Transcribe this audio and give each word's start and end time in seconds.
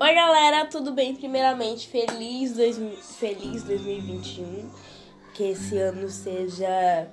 Oi 0.00 0.14
galera, 0.14 0.64
tudo 0.64 0.92
bem? 0.92 1.12
Primeiramente, 1.12 1.88
feliz, 1.88 2.52
dois, 2.52 2.78
feliz 3.18 3.64
2021. 3.64 4.70
Que 5.34 5.50
esse 5.50 5.76
ano 5.76 6.08
seja 6.08 7.10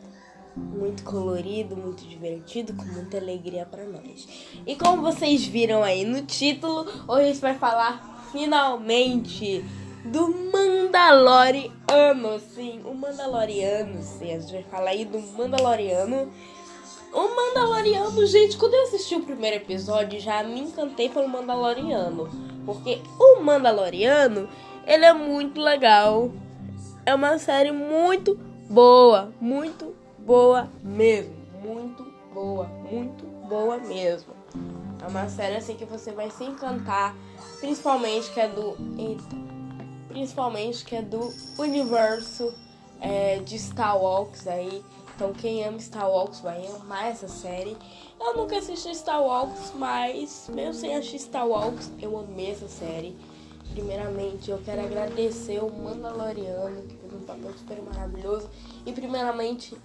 muito 0.56 1.04
colorido, 1.04 1.76
muito 1.76 2.06
divertido, 2.08 2.76
com 2.76 2.86
muita 2.86 3.18
alegria 3.18 3.66
para 3.66 3.86
nós. 3.86 4.28
E 4.68 4.76
como 4.76 5.02
vocês 5.02 5.44
viram 5.48 5.82
aí 5.82 6.06
no 6.06 6.22
título, 6.28 6.86
hoje 7.08 7.22
a 7.22 7.26
gente 7.26 7.42
vai 7.42 7.58
falar 7.58 8.30
finalmente 8.32 9.66
do 10.06 10.28
Mandaloriano. 10.54 12.40
Sim, 12.54 12.82
o 12.86 12.94
Mandaloriano, 12.94 14.04
sim, 14.04 14.32
a 14.32 14.40
gente 14.40 14.54
vai 14.54 14.64
falar 14.64 14.92
aí 14.92 15.06
do 15.06 15.20
Mandaloriano. 15.20 16.32
O 17.14 17.36
Mandaloriano, 17.36 18.26
gente, 18.26 18.58
quando 18.58 18.74
eu 18.74 18.84
assisti 18.84 19.16
o 19.16 19.24
primeiro 19.24 19.58
episódio, 19.58 20.20
já 20.20 20.44
me 20.44 20.60
encantei 20.60 21.10
pelo 21.10 21.28
Mandaloriano. 21.28 22.30
Porque 22.66 23.02
o 23.20 23.42
Mandaloriano, 23.42 24.50
ele 24.86 25.06
é 25.06 25.14
muito 25.14 25.62
legal. 25.62 26.32
É 27.06 27.14
uma 27.14 27.38
série 27.38 27.72
muito 27.72 28.40
boa, 28.70 29.32
muito 29.40 29.96
boa 30.18 30.70
mesmo. 30.84 31.36
Muito 31.64 32.04
boa, 32.34 32.66
muito 32.66 33.26
boa 33.48 33.78
mesmo. 33.78 34.34
É 35.04 35.08
uma 35.08 35.30
série 35.30 35.56
assim 35.56 35.76
que 35.76 35.86
você 35.86 36.12
vai 36.12 36.32
se 36.32 36.44
encantar, 36.44 37.16
principalmente 37.60 38.32
que 38.32 38.40
é 38.40 38.48
do. 38.48 38.76
Principalmente 40.08 40.84
que 40.84 40.96
é 40.96 41.02
do 41.02 41.32
universo 41.60 42.54
é, 43.00 43.38
de 43.40 43.60
Star 43.60 44.02
Wars 44.02 44.48
aí. 44.48 44.84
Então 45.16 45.32
quem 45.34 45.64
ama 45.64 45.80
Star 45.80 46.10
Wars 46.10 46.42
vai 46.42 46.68
amar 46.68 47.08
essa 47.08 47.28
série. 47.28 47.78
Eu 48.20 48.36
nunca 48.36 48.58
assisti 48.58 48.94
Star 48.94 49.24
Wars, 49.24 49.72
mas 49.76 50.50
mesmo 50.54 50.74
sem 50.74 50.96
assistir 50.96 51.20
Star 51.20 51.48
Wars, 51.48 51.90
eu 52.02 52.18
amei 52.20 52.52
essa 52.52 52.68
série. 52.68 53.16
Primeiramente, 53.72 54.52
eu 54.52 54.58
quero 54.64 54.82
agradecer 54.82 55.60
o 55.64 55.70
Mandaloriano, 55.72 56.82
que 56.84 56.96
fez 56.96 57.14
um 57.14 57.26
papel 57.26 57.52
super 57.58 57.82
maravilhoso. 57.82 58.50
E 58.86 58.92
primeiramente, 58.92 59.76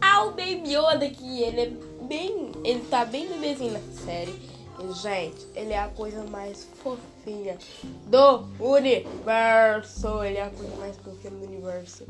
ao 0.00 0.30
Baby 0.30 0.74
Yoda, 0.74 1.08
que 1.10 1.42
ele 1.42 1.60
é 1.60 1.70
bem. 2.06 2.52
Ele 2.64 2.80
tá 2.88 3.04
bem 3.04 3.28
bebezinho 3.28 3.72
nessa 3.72 4.04
série. 4.04 4.34
E, 4.78 4.92
gente, 4.92 5.46
ele 5.54 5.72
é 5.72 5.78
a 5.78 5.88
coisa 5.88 6.24
mais 6.24 6.64
fofinha 6.82 7.58
do 8.06 8.46
universo. 8.60 10.22
Ele 10.22 10.38
é 10.38 10.42
a 10.42 10.50
coisa 10.50 10.76
mais 10.76 10.96
fofinha 10.96 11.30
do 11.30 11.44
universo. 11.46 12.04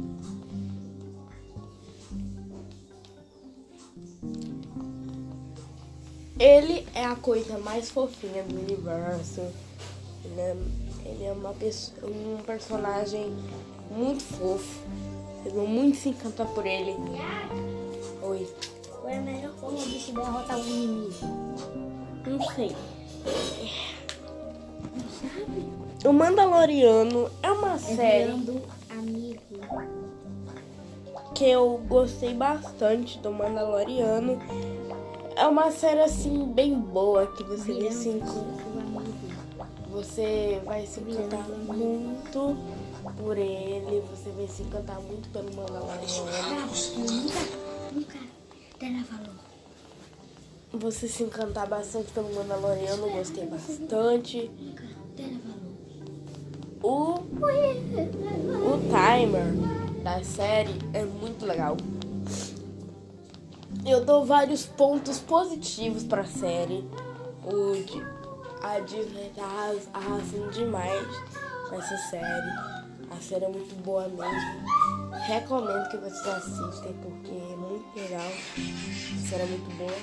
Ele 6.38 6.86
é 6.94 7.04
a 7.04 7.16
coisa 7.16 7.58
mais 7.58 7.90
fofinha 7.90 8.42
do 8.42 8.56
universo. 8.56 9.40
Ele 10.24 10.40
é, 10.40 10.56
ele 11.04 11.24
é 11.24 11.32
uma 11.32 11.52
pessoa, 11.54 12.10
um 12.10 12.36
personagem 12.44 13.34
muito 13.90 14.22
fofo. 14.22 14.82
Vocês 15.40 15.54
vão 15.54 15.66
muito 15.66 15.96
se 15.96 16.10
encantar 16.10 16.46
por 16.48 16.66
ele. 16.66 16.94
Oi. 18.22 18.46
Qual 18.90 19.08
é 19.08 19.18
a 19.18 19.22
melhor 19.22 19.54
forma 19.54 19.78
de 19.78 19.98
se 19.98 20.12
derrotar 20.12 20.58
um 20.58 20.66
inimigo? 20.66 21.14
Não 22.26 22.42
sei. 22.50 22.76
Não 24.94 25.08
sabe? 25.08 25.72
O 26.04 26.12
Mandaloriano 26.12 27.30
é 27.42 27.50
uma 27.50 27.78
série 27.78 28.24
Virando 28.32 28.62
amigo. 28.90 29.40
que 31.34 31.44
eu 31.48 31.80
gostei 31.88 32.34
bastante 32.34 33.18
do 33.20 33.32
Mandaloriano. 33.32 34.38
É 35.36 35.46
uma 35.46 35.70
série 35.70 36.00
assim 36.00 36.46
bem 36.46 36.74
boa 36.74 37.26
que 37.26 37.42
você 37.44 37.74
vê 37.74 37.88
amigo. 37.88 38.24
Você 39.90 40.62
vai 40.64 40.86
se 40.86 41.00
encantar 41.00 41.46
muito 41.46 42.56
por 43.18 43.36
ele, 43.36 44.02
você 44.10 44.30
vai 44.30 44.48
se 44.48 44.62
encantar 44.62 44.98
muito 45.00 45.28
pelo 45.28 45.54
Mandaloriano. 45.54 46.26
Cara, 46.26 46.62
eu 46.62 47.12
nunca, 47.92 48.18
nunca 48.80 49.04
falou. 49.04 49.34
Você 50.72 51.06
se 51.06 51.22
encantar 51.22 51.68
bastante 51.68 52.10
pelo 52.12 52.34
Mandaloriano, 52.34 53.10
gostei 53.10 53.44
bastante. 53.44 54.50
O, 56.82 57.12
o 57.12 58.78
timer 58.88 60.02
da 60.02 60.24
série 60.24 60.74
é 60.94 61.04
muito 61.04 61.44
legal. 61.44 61.76
Eu 63.86 64.04
dou 64.04 64.24
vários 64.24 64.66
pontos 64.66 65.18
positivos 65.18 66.02
pra 66.04 66.24
série. 66.24 66.84
O 67.44 67.72
a 68.62 68.80
Disney 68.80 69.30
tá 69.34 69.44
arras- 69.44 69.88
arrasando 69.94 70.50
demais 70.50 71.06
com 71.68 71.76
essa 71.76 71.96
série. 72.10 72.50
A 73.10 73.16
série 73.20 73.44
é 73.44 73.48
muito 73.48 73.74
boa 73.82 74.08
mesmo. 74.08 74.66
Recomendo 75.26 75.88
que 75.88 75.96
vocês 75.98 76.26
assistem 76.26 76.92
porque 76.94 77.30
é 77.30 77.56
muito 77.56 77.96
legal. 77.96 78.26
A 78.26 79.28
série 79.28 79.42
é 79.42 79.46
muito 79.46 79.76
boa. 79.76 79.96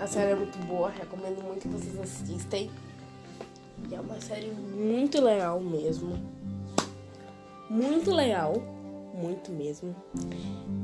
A 0.00 0.06
série 0.06 0.32
é 0.32 0.34
muito 0.34 0.58
boa, 0.66 0.90
recomendo 0.90 1.42
muito 1.42 1.62
que 1.62 1.68
vocês 1.68 1.98
assistem. 1.98 2.70
E 3.90 3.94
é 3.94 4.00
uma 4.00 4.20
série 4.20 4.50
muito 4.50 5.20
legal 5.22 5.60
mesmo. 5.60 6.18
Muito 7.74 8.14
legal. 8.14 8.54
Muito 9.12 9.50
mesmo. 9.50 9.94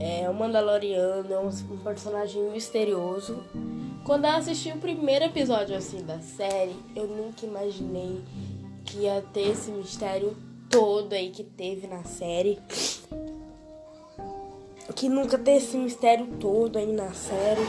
É 0.01 0.29
o 0.29 0.35
Mandaloriano, 0.35 1.33
é 1.33 1.39
um, 1.39 1.49
um 1.49 1.79
personagem 1.79 2.43
misterioso. 2.51 3.45
Quando 4.05 4.25
eu 4.25 4.33
assisti 4.33 4.73
o 4.73 4.77
primeiro 4.77 5.27
episódio 5.27 5.77
assim 5.77 6.03
da 6.03 6.19
série, 6.19 6.75
eu 6.97 7.07
nunca 7.07 7.47
imaginei 7.47 8.21
que 8.85 9.03
ia 9.03 9.23
ter 9.33 9.51
esse 9.51 9.71
mistério 9.71 10.37
todo 10.69 11.13
aí 11.13 11.31
que 11.31 11.45
teve 11.45 11.87
na 11.87 12.03
série. 12.03 12.59
Que 14.97 15.09
nunca 15.09 15.39
teve 15.39 15.59
esse 15.59 15.77
mistério 15.77 16.27
todo 16.41 16.77
aí 16.77 16.93
na 16.93 17.13
série. 17.13 17.67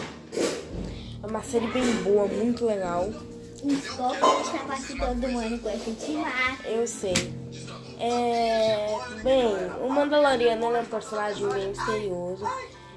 É 1.21 1.27
uma 1.27 1.43
série 1.43 1.67
bem 1.67 1.85
boa, 2.03 2.25
muito 2.25 2.65
legal. 2.65 3.07
Copos 3.95 4.47
está 4.47 4.65
participando 4.67 5.21
do 5.21 5.59
com 5.61 5.69
esse 5.69 5.91
time. 5.91 6.23
Eu 6.65 6.87
sei. 6.87 7.13
É. 8.01 8.87
Bem, 9.23 9.45
o 9.79 9.89
Mandaloriano 9.89 10.75
é 10.75 10.79
um 10.79 10.85
personagem 10.85 11.47
bem 11.47 11.67
misterioso. 11.67 12.43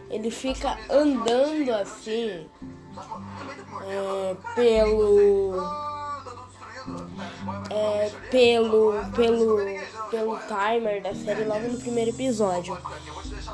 Ele 0.08 0.30
fica 0.30 0.78
andando 0.88 1.70
assim. 1.74 2.46
é, 3.86 4.36
pelo. 4.54 5.56
É, 7.70 8.10
pelo. 8.30 8.94
Pelo. 9.14 9.58
Pelo 10.10 10.38
timer 10.38 11.02
da 11.02 11.14
série 11.14 11.44
logo 11.44 11.68
no 11.68 11.78
primeiro 11.78 12.10
episódio. 12.10 12.78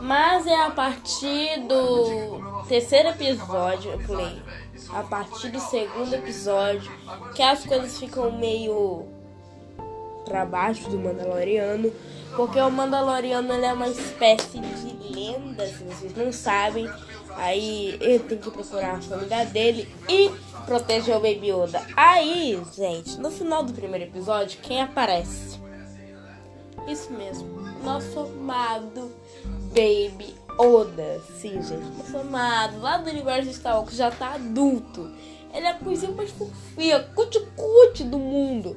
Mas 0.01 0.47
é 0.47 0.67
a 0.67 0.71
partir 0.71 1.61
do 1.67 2.65
terceiro 2.69 3.09
episódio, 3.09 3.93
eu 3.93 4.01
falei, 4.01 4.43
a 4.91 5.03
partir 5.03 5.49
do 5.51 5.59
segundo 5.59 6.13
episódio, 6.15 6.93
que 7.35 7.43
as 7.43 7.65
coisas 7.65 7.99
ficam 7.99 8.31
meio 8.33 9.20
pra 10.31 10.47
baixo 10.47 10.89
do 10.89 10.97
Mandaloriano, 10.97 11.93
porque 12.37 12.61
o 12.61 12.71
Mandaloriano 12.71 13.53
é 13.53 13.73
uma 13.73 13.89
espécie 13.89 14.61
de 14.61 15.13
lenda, 15.13 15.67
se 15.67 15.83
vocês 15.83 16.15
não 16.17 16.33
sabem. 16.33 16.89
Aí 17.37 17.99
ele 18.01 18.21
tem 18.21 18.39
que 18.39 18.51
procurar 18.51 18.95
a 18.95 19.01
família 19.03 19.45
dele 19.47 19.89
e 20.09 20.31
proteger 20.67 21.17
o 21.17 21.21
Baby 21.21 21.51
Yoda. 21.51 21.83
Aí, 21.97 22.61
gente, 22.77 23.19
no 23.19 23.31
final 23.31 23.65
do 23.65 23.73
primeiro 23.73 24.05
episódio, 24.05 24.61
quem 24.63 24.81
aparece? 24.81 25.59
Isso 26.87 27.13
mesmo, 27.13 27.61
nosso 27.85 28.21
amado 28.21 29.11
Baby 29.69 30.35
Oda. 30.59 31.21
Sim, 31.41 31.63
gente, 31.63 31.87
nosso 31.99 32.19
amado, 32.19 32.81
lá 32.81 32.99
do 32.99 33.11
universo 33.11 33.49
de 33.49 33.55
Star 33.55 33.79
Wars, 33.79 33.95
já 33.95 34.11
tá 34.11 34.35
adulto. 34.35 35.11
Ele 35.53 35.67
é 35.67 35.71
a 35.71 35.75
coisinha 35.75 36.13
mais 36.13 36.31
fofinha, 36.31 37.01
cuti-cuti 37.15 38.05
do 38.05 38.19
mundo. 38.19 38.77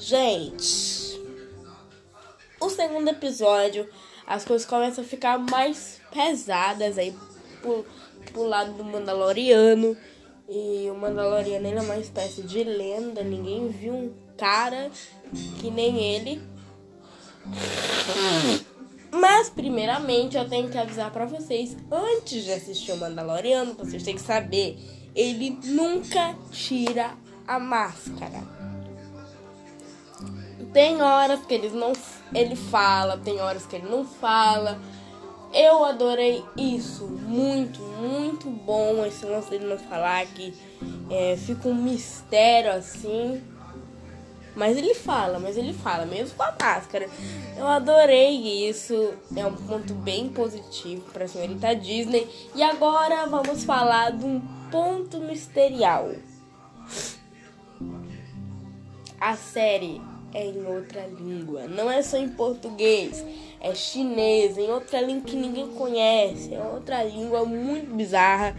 Gente, 0.00 1.20
o 2.58 2.70
segundo 2.70 3.08
episódio, 3.08 3.86
as 4.26 4.46
coisas 4.46 4.66
começam 4.66 5.04
a 5.04 5.06
ficar 5.06 5.38
mais 5.38 6.00
pesadas 6.10 6.96
aí 6.96 7.14
pro, 7.60 7.84
pro 8.32 8.44
lado 8.44 8.72
do 8.72 8.82
Mandaloriano. 8.82 9.94
E 10.48 10.88
o 10.90 10.94
Mandaloriano 10.94 11.66
ele 11.66 11.78
é 11.78 11.82
uma 11.82 11.98
espécie 11.98 12.40
de 12.42 12.64
lenda, 12.64 13.22
ninguém 13.22 13.68
viu 13.68 13.92
um 13.92 14.14
cara 14.38 14.90
que 15.60 15.70
nem 15.70 16.02
ele. 16.02 16.40
Mas, 19.12 19.50
primeiramente, 19.50 20.34
eu 20.34 20.48
tenho 20.48 20.70
que 20.70 20.78
avisar 20.78 21.12
pra 21.12 21.26
vocês, 21.26 21.76
antes 21.92 22.44
de 22.44 22.52
assistir 22.52 22.92
o 22.92 22.96
Mandaloriano, 22.96 23.74
vocês 23.74 24.02
têm 24.02 24.14
que 24.14 24.22
saber, 24.22 24.78
ele 25.14 25.58
nunca 25.62 26.34
tira 26.50 27.14
a 27.46 27.58
máscara. 27.60 28.59
Tem 30.72 31.02
horas 31.02 31.40
que 31.46 31.54
ele 31.54 31.70
não 31.70 31.92
ele 32.32 32.54
fala, 32.54 33.18
tem 33.18 33.40
horas 33.40 33.66
que 33.66 33.76
ele 33.76 33.88
não 33.88 34.04
fala. 34.04 34.78
Eu 35.52 35.84
adorei 35.84 36.44
isso, 36.56 37.06
muito, 37.06 37.80
muito 37.80 38.48
bom 38.48 39.04
esse 39.04 39.26
lance 39.26 39.50
dele 39.50 39.66
não 39.66 39.78
falar 39.78 40.24
que 40.26 40.54
é, 41.10 41.36
fica 41.36 41.68
um 41.68 41.74
mistério 41.74 42.72
assim. 42.72 43.42
Mas 44.54 44.76
ele 44.76 44.94
fala, 44.94 45.38
mas 45.38 45.56
ele 45.56 45.72
fala, 45.72 46.06
mesmo 46.06 46.36
com 46.36 46.42
a 46.42 46.54
máscara. 46.60 47.08
Eu 47.56 47.66
adorei 47.66 48.68
isso. 48.68 49.14
É 49.34 49.46
um 49.46 49.54
ponto 49.54 49.94
bem 49.94 50.28
positivo 50.28 51.02
para 51.12 51.24
a 51.24 51.28
senhorita 51.28 51.74
Disney. 51.74 52.28
E 52.54 52.62
agora 52.62 53.26
vamos 53.26 53.64
falar 53.64 54.10
de 54.10 54.24
um 54.24 54.40
ponto 54.70 55.18
misterial. 55.18 56.10
A 59.20 59.36
série 59.36 60.00
é 60.32 60.46
em 60.46 60.64
outra 60.66 61.06
língua, 61.06 61.66
não 61.66 61.90
é 61.90 62.02
só 62.02 62.16
em 62.16 62.28
português, 62.28 63.24
é 63.60 63.74
chinês, 63.74 64.56
em 64.56 64.70
outra 64.70 65.00
língua 65.00 65.24
que 65.24 65.36
ninguém 65.36 65.68
conhece, 65.68 66.54
é 66.54 66.60
outra 66.60 67.02
língua 67.04 67.44
muito 67.44 67.94
bizarra. 67.94 68.56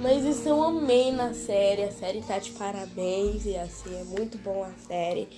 Mas 0.00 0.24
isso 0.24 0.48
eu 0.48 0.62
amei 0.62 1.10
na 1.10 1.34
série, 1.34 1.82
a 1.82 1.90
série 1.90 2.22
tá 2.22 2.38
de 2.38 2.52
parabéns 2.52 3.44
e 3.44 3.56
assim, 3.56 4.00
é 4.00 4.04
muito 4.04 4.38
bom 4.38 4.62
a 4.62 4.70
série. 4.86 5.28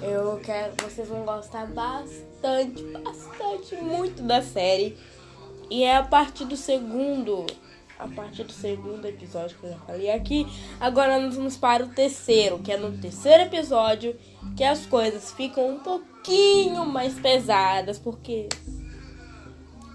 Eu 0.00 0.40
quero, 0.42 0.72
vocês 0.82 1.06
vão 1.06 1.22
gostar 1.22 1.66
bastante, 1.66 2.82
bastante, 2.82 3.76
muito 3.76 4.22
da 4.22 4.40
série. 4.40 4.96
E 5.68 5.82
é 5.82 5.96
a 5.96 6.02
partir 6.02 6.46
do 6.46 6.56
segundo, 6.56 7.44
a 7.98 8.06
partir 8.08 8.44
do 8.44 8.52
segundo 8.52 9.06
episódio 9.06 9.56
que 9.58 9.66
eu 9.66 9.70
já 9.70 9.78
falei 9.78 10.10
aqui. 10.10 10.46
Agora 10.78 11.18
nós 11.18 11.36
vamos 11.36 11.56
para 11.56 11.84
o 11.84 11.88
terceiro, 11.88 12.58
que 12.58 12.72
é 12.72 12.76
no 12.76 12.96
terceiro 12.98 13.44
episódio 13.44 14.16
que 14.56 14.64
as 14.64 14.86
coisas 14.86 15.32
ficam 15.32 15.70
um 15.70 15.78
pouquinho 15.78 16.84
mais 16.84 17.14
pesadas, 17.18 17.98
porque 17.98 18.48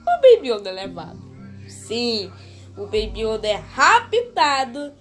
o 0.01 0.21
Baby 0.21 0.51
Yoda 0.51 0.69
é 0.69 0.73
levado. 0.73 1.19
Sim, 1.67 2.31
o 2.77 2.85
Baby 2.85 3.21
Yoda 3.21 3.47
é 3.47 3.55
raptado. 3.55 4.93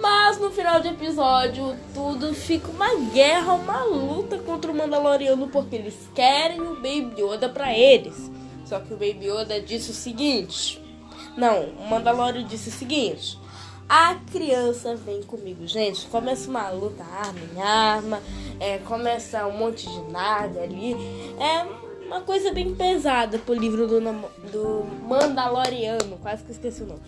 Mas 0.00 0.38
no 0.38 0.50
final 0.52 0.80
do 0.80 0.86
episódio, 0.86 1.76
tudo 1.92 2.32
fica 2.32 2.68
uma 2.68 2.94
guerra, 3.12 3.54
uma 3.54 3.82
luta 3.82 4.38
contra 4.38 4.70
o 4.70 4.74
Mandaloriano, 4.74 5.48
porque 5.48 5.74
eles 5.74 6.08
querem 6.14 6.60
o 6.60 6.76
Baby 6.76 7.20
Yoda 7.20 7.48
pra 7.48 7.76
eles. 7.76 8.30
Só 8.64 8.78
que 8.78 8.94
o 8.94 8.96
Baby 8.96 9.26
Yoda 9.26 9.60
disse 9.60 9.90
o 9.90 9.94
seguinte: 9.94 10.80
Não, 11.38 11.66
o 11.66 11.88
Mandaloriano 11.88 12.48
disse 12.48 12.68
o 12.68 12.72
seguinte: 12.72 13.38
A 13.88 14.16
criança 14.32 14.96
vem 14.96 15.22
comigo. 15.22 15.68
Gente, 15.68 16.04
começa 16.08 16.50
uma 16.50 16.68
luta 16.70 17.04
arma 17.04 17.40
em 17.54 17.62
arma, 17.62 18.20
é, 18.58 18.78
começa 18.78 19.46
um 19.46 19.56
monte 19.56 19.88
de 19.88 20.00
nada 20.10 20.60
ali. 20.60 20.96
É 21.38 21.64
uma 22.06 22.22
coisa 22.22 22.50
bem 22.52 22.74
pesada 22.74 23.38
pro 23.38 23.54
livro 23.54 23.86
do, 23.86 24.00
do 24.50 24.84
Mandaloriano, 25.06 26.18
quase 26.18 26.42
que 26.42 26.50
esqueci 26.50 26.82
o 26.82 26.86
nome. 26.86 27.02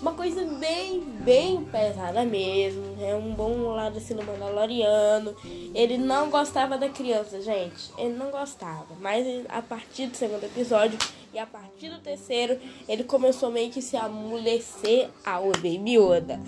Uma 0.00 0.12
coisa 0.12 0.44
bem, 0.44 1.00
bem 1.00 1.62
pesada 1.64 2.24
mesmo. 2.24 2.96
É 3.02 3.14
um 3.14 3.34
bom 3.34 3.74
lado 3.74 3.98
assim 3.98 4.14
do 4.14 4.24
Mandaloriano. 4.24 5.34
Ele 5.74 5.98
não 5.98 6.30
gostava 6.30 6.78
da 6.78 6.88
criança, 6.88 7.42
gente. 7.42 7.90
Ele 7.98 8.14
não 8.14 8.30
gostava. 8.30 8.86
Mas 9.00 9.26
a 9.48 9.60
partir 9.60 10.06
do 10.06 10.16
segundo 10.16 10.44
episódio 10.44 10.96
e 11.38 11.40
a 11.40 11.46
partir 11.46 11.88
do 11.88 12.00
terceiro, 12.00 12.58
ele 12.88 13.04
começou 13.04 13.48
meio 13.48 13.70
que 13.70 13.80
se 13.80 13.96
amolecer 13.96 15.08
ao 15.24 15.52
Baby 15.52 15.96
Yoda. 15.96 16.40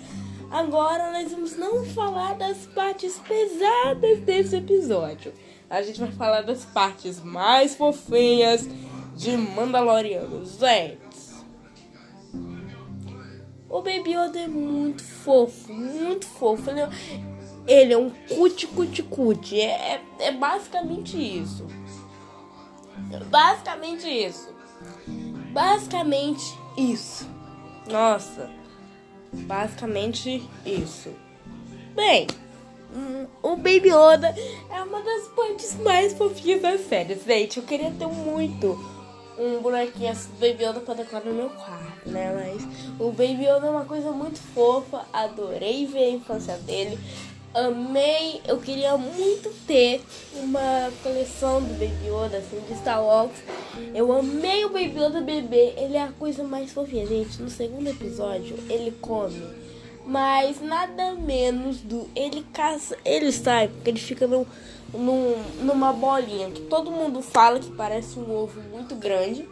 Agora 0.51 1.13
nós 1.13 1.31
vamos 1.31 1.55
não 1.55 1.85
falar 1.85 2.33
das 2.33 2.65
partes 2.67 3.17
pesadas 3.19 4.19
desse 4.19 4.57
episódio. 4.57 5.33
A 5.69 5.81
gente 5.81 5.97
vai 5.97 6.11
falar 6.11 6.41
das 6.41 6.65
partes 6.65 7.23
mais 7.23 7.73
fofinhas 7.73 8.67
de 9.15 9.37
Mandaloriano. 9.37 10.45
Gente, 10.45 10.99
o 13.69 13.81
Baby 13.81 14.11
Yoda 14.11 14.39
é 14.41 14.47
muito 14.49 15.01
fofo, 15.01 15.71
muito 15.71 16.25
fofo. 16.25 16.69
Ele 16.69 16.81
é, 16.81 16.89
ele 17.65 17.93
é 17.93 17.97
um 17.97 18.09
cuti 18.09 18.67
cuti 18.67 19.03
cuti. 19.03 19.61
É, 19.61 20.01
é 20.19 20.31
basicamente 20.33 21.15
isso. 21.15 21.65
Basicamente 23.29 24.05
isso. 24.05 24.50
Basicamente 25.51 26.57
isso. 26.77 27.27
Nossa. 27.89 28.49
Basicamente 29.33 30.47
isso. 30.65 31.13
Bem, 31.95 32.27
hum, 32.95 33.27
o 33.41 33.55
Baby 33.55 33.89
Yoda 33.89 34.33
é 34.69 34.81
uma 34.81 35.01
das 35.01 35.27
partes 35.29 35.77
mais 35.79 36.13
fofinhas 36.13 36.61
da 36.61 36.77
série, 36.77 37.15
gente. 37.15 37.57
Eu 37.57 37.63
queria 37.63 37.91
ter 37.91 38.07
muito 38.07 38.77
um 39.37 39.61
bonequinho 39.61 40.11
assim 40.11 40.29
do 40.29 40.39
Baby 40.39 40.63
Yoda 40.63 40.79
pra 40.81 40.93
decorar 40.93 41.25
no 41.25 41.33
meu 41.33 41.49
quarto, 41.49 42.09
né? 42.09 42.31
Mas 42.33 42.63
o 42.99 43.11
Baby 43.11 43.45
Yoda 43.45 43.67
é 43.67 43.69
uma 43.69 43.85
coisa 43.85 44.11
muito 44.11 44.39
fofa. 44.39 45.05
Adorei 45.11 45.85
ver 45.85 46.03
a 46.03 46.09
infância 46.11 46.57
dele. 46.57 46.97
Amei, 47.53 48.41
eu 48.47 48.59
queria 48.59 48.95
muito 48.95 49.49
ter 49.67 50.01
uma 50.35 50.89
coleção 51.03 51.61
do 51.61 51.73
Baby 51.73 52.07
Yoda, 52.07 52.37
assim, 52.37 52.61
de 52.65 52.79
Star 52.79 53.03
Wars. 53.03 53.31
Eu 53.93 54.09
amei 54.13 54.63
o 54.63 54.69
Baby 54.69 54.97
Yoda 54.97 55.19
bebê, 55.19 55.73
ele 55.75 55.97
é 55.97 56.03
a 56.03 56.13
coisa 56.13 56.45
mais 56.45 56.71
fofinha, 56.71 57.05
gente. 57.05 57.41
No 57.41 57.49
segundo 57.49 57.89
episódio, 57.89 58.55
ele 58.69 58.91
come, 59.01 59.43
mas 60.05 60.61
nada 60.61 61.13
menos 61.15 61.81
do. 61.81 62.09
Ele 62.15 62.45
caça, 62.53 62.97
ele 63.03 63.33
sai, 63.33 63.67
porque 63.67 63.89
ele 63.89 63.99
fica 63.99 64.25
num, 64.25 64.45
num, 64.93 65.35
numa 65.59 65.91
bolinha 65.91 66.49
que 66.51 66.61
todo 66.61 66.89
mundo 66.89 67.21
fala 67.21 67.59
que 67.59 67.71
parece 67.71 68.17
um 68.17 68.33
ovo 68.33 68.61
muito 68.71 68.95
grande, 68.95 69.45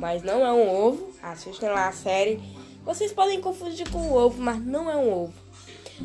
mas 0.00 0.20
não 0.20 0.44
é 0.44 0.52
um 0.52 0.68
ovo. 0.68 1.10
Assistem 1.22 1.68
lá 1.68 1.86
a 1.86 1.92
série. 1.92 2.40
Vocês 2.84 3.12
podem 3.12 3.40
confundir 3.40 3.88
com 3.88 3.98
o 3.98 4.14
ovo, 4.14 4.42
mas 4.42 4.60
não 4.64 4.90
é 4.90 4.96
um 4.96 5.12
ovo. 5.12 5.45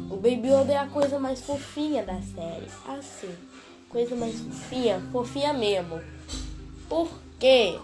O 0.09 0.15
Baby 0.15 0.47
Yoda 0.47 0.73
é 0.73 0.77
a 0.77 0.87
coisa 0.87 1.19
mais 1.19 1.41
fofinha 1.41 2.03
da 2.03 2.21
série. 2.21 2.67
Assim, 2.87 3.35
coisa 3.89 4.15
mais 4.15 4.39
fofinha, 4.39 5.01
fofinha 5.11 5.53
mesmo. 5.53 6.01
Por 6.87 7.09
quê? 7.39 7.77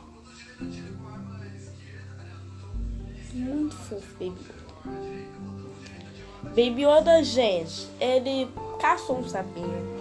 Muito 3.34 3.76
fofo, 3.76 4.14
Baby 4.14 4.40
Yoda. 4.42 4.68
Baby 6.44 6.86
Yoda, 6.86 7.24
gente, 7.24 7.88
ele 8.00 8.50
caçou 8.80 9.20
um 9.20 9.28
sapinho. 9.28 9.98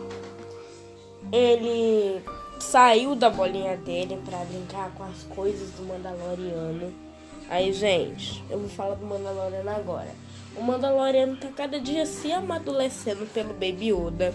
Ele 1.33 2.23
saiu 2.61 3.17
da 3.17 3.29
bolinha 3.29 3.77
dele 3.77 4.21
para 4.25 4.39
brincar 4.45 4.91
com 4.93 5.05
as 5.05 5.25
coisas 5.25 5.71
do 5.73 5.83
Mandaloriano. 5.85 7.06
Aí, 7.49 7.73
gente, 7.73 8.43
eu 8.51 8.59
vou 8.59 8.69
falar 8.69 8.97
do 8.97 9.07
Mandaloriano 9.07 9.71
agora. 9.71 10.11
O 10.57 10.63
Mandaloriano 10.63 11.37
tá 11.37 11.49
cada 11.49 11.79
dia 11.79 12.07
se 12.07 12.33
amadurecendo 12.33 13.27
pelo 13.27 13.53
Baby 13.53 13.93
Yoda. 13.93 14.35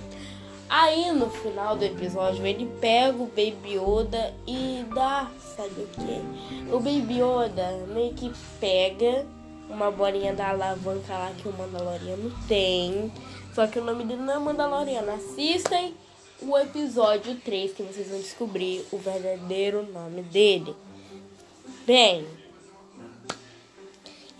Aí 0.69 1.11
no 1.11 1.29
final 1.29 1.75
do 1.75 1.83
episódio 1.83 2.45
ele 2.45 2.65
pega 2.79 3.17
o 3.17 3.25
Baby 3.25 3.75
Yoda 3.75 4.33
e 4.47 4.85
dá, 4.93 5.29
sabe 5.55 5.81
o 5.81 5.87
que? 5.87 6.73
O 6.73 6.79
Baby 6.79 7.19
Yoda 7.19 7.85
meio 7.93 8.13
que 8.13 8.31
pega 8.59 9.25
uma 9.69 9.91
bolinha 9.91 10.33
da 10.33 10.49
alavanca 10.49 11.13
lá 11.13 11.31
que 11.37 11.49
o 11.49 11.53
Mandaloriano 11.53 12.31
tem. 12.47 13.11
Só 13.53 13.67
que 13.67 13.79
o 13.79 13.83
nome 13.83 14.05
dele 14.05 14.21
não 14.21 14.33
é 14.33 14.39
Mandaloriano. 14.39 15.11
Assistem 15.11 15.93
o 16.41 16.57
episódio 16.57 17.35
3 17.35 17.73
que 17.73 17.83
vocês 17.83 18.07
vão 18.07 18.19
descobrir 18.19 18.85
o 18.91 18.97
verdadeiro 18.97 19.85
nome 19.91 20.21
dele. 20.21 20.73
Bem, 21.85 22.25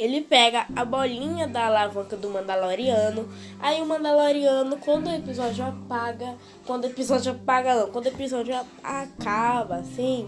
ele 0.01 0.21
pega 0.21 0.65
a 0.75 0.83
bolinha 0.83 1.47
da 1.47 1.67
alavanca 1.67 2.17
do 2.17 2.27
Mandaloriano. 2.27 3.29
Aí 3.59 3.79
o 3.79 3.85
Mandaloriano, 3.85 4.77
quando 4.77 5.05
o 5.05 5.13
episódio 5.13 5.63
apaga, 5.63 6.35
quando 6.65 6.85
o 6.85 6.87
episódio 6.87 7.31
apaga 7.31 7.75
não, 7.75 7.91
quando 7.91 8.05
o 8.05 8.09
episódio 8.09 8.55
acaba, 8.83 9.75
assim, 9.75 10.27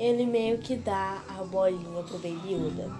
ele 0.00 0.26
meio 0.26 0.58
que 0.58 0.74
dá 0.74 1.22
a 1.28 1.44
bolinha 1.44 2.02
pro 2.02 2.18
Baby 2.18 2.54
Yoda. 2.54 2.90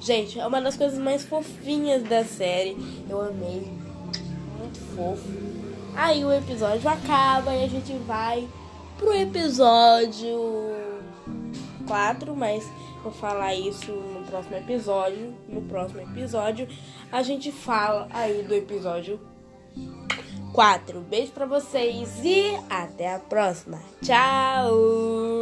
Gente, 0.00 0.38
é 0.38 0.46
uma 0.46 0.62
das 0.62 0.76
coisas 0.76 0.98
mais 1.00 1.24
fofinhas 1.24 2.04
da 2.04 2.24
série. 2.24 2.76
Eu 3.08 3.20
amei. 3.20 3.68
Muito 4.58 4.78
fofo. 4.94 5.28
Aí 5.96 6.24
o 6.24 6.32
episódio 6.32 6.88
acaba 6.88 7.52
e 7.52 7.64
a 7.64 7.68
gente 7.68 7.92
vai 8.06 8.48
pro 8.96 9.12
episódio 9.12 10.79
4, 11.90 12.36
mas 12.36 12.70
vou 13.02 13.10
falar 13.10 13.52
isso 13.52 13.90
no 13.90 14.24
próximo 14.24 14.56
episódio. 14.56 15.34
No 15.48 15.62
próximo 15.62 16.00
episódio, 16.00 16.68
a 17.10 17.20
gente 17.20 17.50
fala 17.50 18.06
aí 18.12 18.44
do 18.44 18.54
episódio 18.54 19.18
4. 20.52 21.00
Beijo 21.00 21.32
pra 21.32 21.46
vocês 21.46 22.20
e 22.22 22.56
até 22.70 23.12
a 23.12 23.18
próxima. 23.18 23.80
Tchau! 24.00 25.39